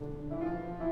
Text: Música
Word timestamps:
Música 0.00 0.89